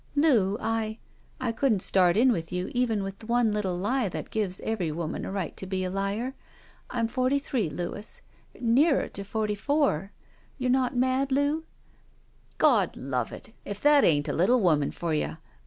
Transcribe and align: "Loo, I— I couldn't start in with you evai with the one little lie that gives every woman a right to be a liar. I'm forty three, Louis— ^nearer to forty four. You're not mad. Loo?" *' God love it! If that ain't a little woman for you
"Loo, 0.15 0.57
I— 0.59 0.97
I 1.39 1.51
couldn't 1.51 1.83
start 1.83 2.17
in 2.17 2.31
with 2.31 2.51
you 2.51 2.69
evai 2.69 3.03
with 3.03 3.19
the 3.19 3.27
one 3.27 3.51
little 3.53 3.77
lie 3.77 4.09
that 4.09 4.31
gives 4.31 4.59
every 4.61 4.91
woman 4.91 5.25
a 5.25 5.31
right 5.31 5.55
to 5.57 5.67
be 5.67 5.83
a 5.83 5.91
liar. 5.91 6.33
I'm 6.89 7.07
forty 7.07 7.37
three, 7.37 7.69
Louis— 7.69 8.19
^nearer 8.55 9.13
to 9.13 9.23
forty 9.23 9.53
four. 9.53 10.11
You're 10.57 10.71
not 10.71 10.95
mad. 10.97 11.31
Loo?" 11.31 11.65
*' 12.01 12.29
God 12.67 12.97
love 12.97 13.31
it! 13.31 13.53
If 13.63 13.79
that 13.81 14.03
ain't 14.03 14.27
a 14.27 14.33
little 14.33 14.59
woman 14.59 14.89
for 14.89 15.13
you 15.13 15.37